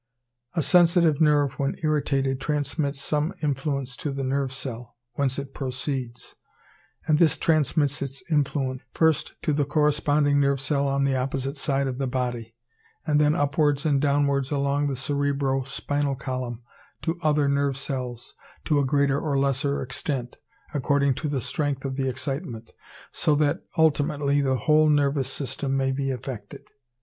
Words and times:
A 0.55 0.63
sensitive 0.63 1.21
nerve 1.21 1.59
when 1.59 1.75
irritated 1.83 2.41
transmits 2.41 2.99
some 2.99 3.35
influence 3.43 3.95
to 3.97 4.11
the 4.11 4.23
nerve 4.23 4.51
cell, 4.51 4.97
whence 5.13 5.37
it 5.37 5.53
proceeds; 5.53 6.33
and 7.05 7.19
this 7.19 7.37
transmits 7.37 8.01
its 8.01 8.23
influence, 8.31 8.81
first 8.95 9.35
to 9.43 9.53
the 9.53 9.63
corresponding 9.63 10.39
nerve 10.39 10.59
cell 10.59 10.87
on 10.87 11.03
the 11.03 11.15
opposite 11.15 11.55
side 11.55 11.85
of 11.85 11.99
the 11.99 12.07
body, 12.07 12.55
and 13.05 13.21
then 13.21 13.35
upwards 13.35 13.85
and 13.85 14.01
downwards 14.01 14.49
along 14.49 14.87
the 14.87 14.95
cerebro 14.95 15.61
spinal 15.65 16.15
column 16.15 16.63
to 17.03 17.19
other 17.21 17.47
nerve 17.47 17.77
cells, 17.77 18.33
to 18.65 18.79
a 18.79 18.85
greater 18.85 19.19
or 19.19 19.37
less 19.37 19.63
extent, 19.63 20.37
according 20.73 21.13
to 21.13 21.29
the 21.29 21.41
strength 21.41 21.85
of 21.85 21.95
the 21.95 22.09
excitement; 22.09 22.71
so 23.11 23.35
that, 23.35 23.59
ultimately, 23.77 24.41
the 24.41 24.55
whole 24.55 24.89
nervous 24.89 25.31
system 25.31 25.77
maybe 25.77 26.09
affected. 26.09 26.63